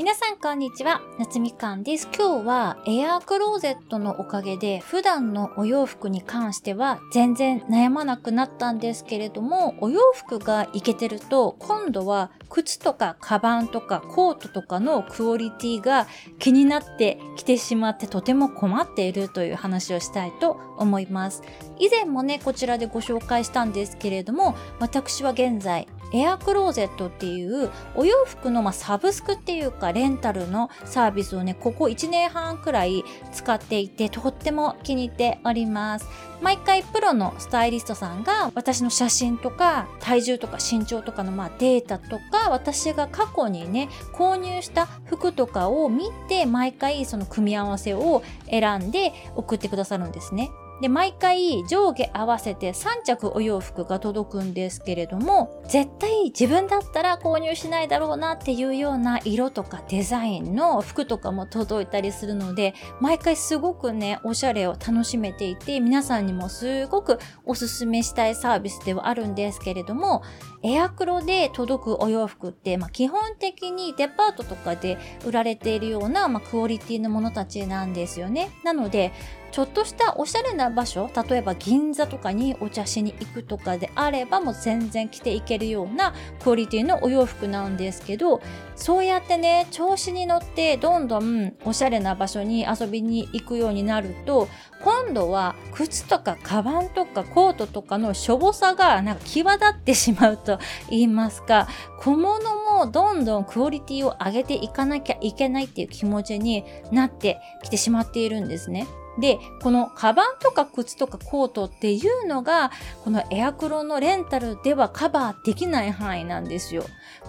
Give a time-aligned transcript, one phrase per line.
[0.00, 2.08] 皆さんこんにちは、夏みかんです。
[2.16, 16.06] 今日はエアークローゼットのおかげで普段のお洋服に関しては全然悩まなくなったんですけれども、お洋服がいけてると今度は靴とかカバンとかコートとかのクオリティが
[16.38, 21.42] 気になってきてしまってとても困っているという話をしたいと思います。
[21.78, 36.06] 以前もね、こちらでご紹介したんですけれども、私は現在エアクローゼットっていうお洋服のまサブスクっていうかレンタルのサービスをね、ここ1年半くらい使っていてとっても気に入っております。
[36.40, 50.50] 毎回プロのスタイリストさんが私の写真とか体重とか身長とかのまあデータとか私が過去にね購入した服とかを見て毎回その組み合わせを選んで送ってくださるんですね。
[50.80, 70.22] で、毎回上下合わせて3着お洋服が届くんですけれども、絶対自分だったら購入しないだろうなっていうような色とかデザインの服とかも届いたりするので、毎回すごくね、おしゃれを楽しめていて、皆さんにもすごくおすすめしたいサービスではあるんですけれども、
[70.62, 78.50] エアクロで届くお洋服って、まあ、基本的にデパートとかで売られているような、まあ、クオリティのものたちなんですよね。
[78.62, 79.12] なので、
[79.50, 88.40] ちょっとしたおしゃれな場所例えば銀座とかにお茶しに行くとかであればもう全然着ていけるようなクオリティのお洋服なんですけど
[88.76, 94.48] そうやってね調子に乗ってどんどんおしゃれな場所に遊びに行くようになると
[94.82, 108.86] 今度は靴とかカバンとかコートとかのしょぼさがなんか際立ってしまうと言いますか小物もどんどんクオリティを上げていかなきゃいけないっていう気持ちになってきてしまっているんですね。
[109.20, 112.70] で、このカバンとか靴とかコートっていうのが、
[113.04, 116.84] このエアクロのレンタルではカバーできない範囲なんですよ。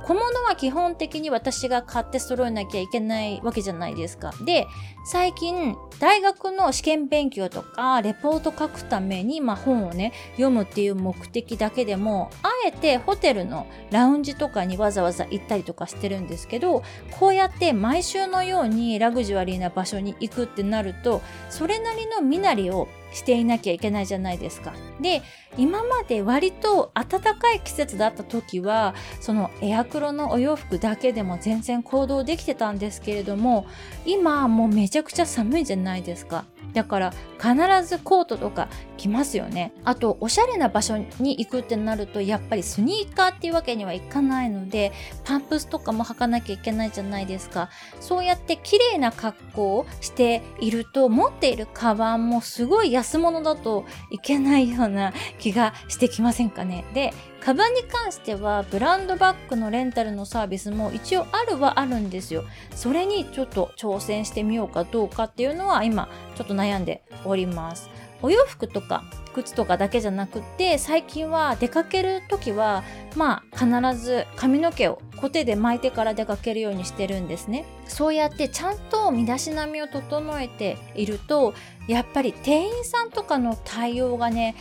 [0.06, 4.34] 小物は基本的に私が買って揃えなきゃいけないわけじゃないですか。
[4.46, 4.68] で、
[5.06, 16.84] 最近、大学の試験勉強とか、レポート書くために、まあ、本をね、読むっていう目的だけでも、あえてホテルのラウンジとかにわざわざ行ったりとかしてるんですけど、
[17.20, 24.74] こうやって毎週のようにラグジュアリーな場所に行くってなると、それなりの身なりをしていなきゃいけないじゃないですか。
[25.00, 25.22] で、
[25.58, 33.66] 今まで割と暖かい季節だった時は、そのエアクロのお洋服だけでも全然行動できてたんですけれども、
[34.06, 36.46] 今もうめちゃくちゃ寒いじゃないですか。
[36.74, 37.54] だから必
[37.86, 39.74] ずコートとか着ますよね。
[39.84, 44.92] あとおしゃれな場所に行くってなるとやっぱりスニーカーっていうわけにはいかないので
[45.26, 47.70] パンプスとかも履かなきゃいけないじゃないですか。
[48.00, 56.86] そうやって綺麗な格好をしていると持っているカバンもすごい安物だといけないような気がしてきませんかね。
[56.94, 62.44] で、カバンに関してはブランドバッグのレンタルのサービスも一応あるはあるんですよ。
[62.76, 67.90] それにちょっと挑戦してみようかどうかっていうのは今ちょっと悩んでおります。
[68.24, 72.84] お洋服とか靴とかだけじゃなくて最近は出かける時は
[73.16, 81.54] まあ必ず髪の毛をコテで巻いてから出かけるようにしてるんですねそうやってちゃんと身だしなみを整えていると
[81.88, 84.56] やっぱり店員さんとかの対応がね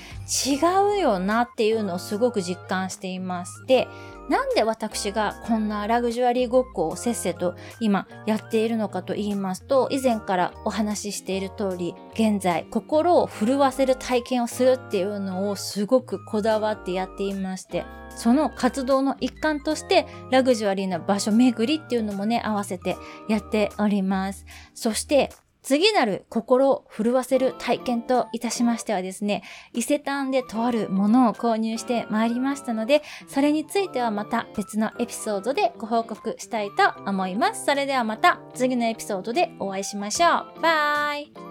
[0.46, 0.56] 違
[0.96, 3.88] うよなっていうのをすごく実感していますで
[4.30, 22.96] なんで私がこんなラグジュアリーごっこをせっせと今やっているのかと言いますと、以前からお話ししている通り、現在心を震わせる体験をするっていうのをすごくこだわってやっていまして、その活動の一環としてラグジュアリーな場所巡りっていうのもね、合わせて
[23.28, 24.46] やっております。
[24.74, 25.30] そして
[25.70, 37.66] 次なる心を震わせる体験といたしましてはですね、伊勢丹でとあるものを購入してまいりましたので、それについてはまた別のエピソードでご報告したいと思います。
[37.66, 40.60] それではまた次のエピソードでお会いしましょう。
[40.60, 41.49] バイ